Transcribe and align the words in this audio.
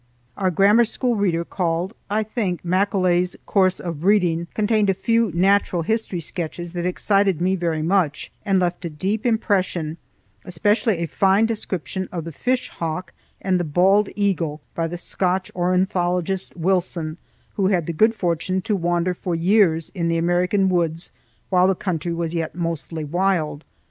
Our 0.35 0.49
grammar 0.49 0.83
school 0.83 1.15
reader, 1.15 1.45
called, 1.45 1.93
I 2.09 2.23
think, 2.23 2.63
"Maccoulough's 2.65 3.35
Course 3.45 3.79
of 3.79 4.03
Reading," 4.03 4.47
contained 4.55 4.89
a 4.89 4.95
few 4.95 5.29
natural 5.35 5.83
history 5.83 6.19
sketches 6.19 6.73
that 6.73 6.87
excited 6.87 7.39
me 7.39 7.55
very 7.55 7.83
much 7.83 8.31
and 8.43 8.57
left 8.57 8.83
a 8.83 8.89
deep 8.89 9.27
impression, 9.27 9.97
especially 10.43 10.97
a 10.97 11.05
fine 11.05 11.45
description 11.45 12.09
of 12.11 12.23
the 12.23 12.31
fish 12.31 12.69
hawk 12.69 13.13
and 13.41 13.59
the 13.59 13.63
bald 13.63 14.09
eagle 14.15 14.59
by 14.73 14.87
the 14.87 14.97
Scotch 14.97 15.51
ornithologist 15.55 16.57
Wilson, 16.57 17.17
who 17.53 17.67
had 17.67 17.85
the 17.85 17.93
good 17.93 18.15
fortune 18.15 18.59
to 18.63 18.75
wander 18.75 19.13
for 19.13 19.35
years 19.35 19.89
in 19.93 20.07
the 20.07 20.17
American 20.17 20.67
woods 20.67 21.11
while 21.51 21.67
the 21.67 21.75
country 21.75 22.11
was 22.11 22.33
yet 22.33 22.55
mostly 22.55 23.03
wild. 23.03 23.63